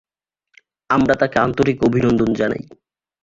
আমরা 0.89 1.13
তাঁকে 1.15 1.37
আন্তরিক 1.39 1.77
অভিনন্দন 1.83 2.29
জানাই। 2.33 2.63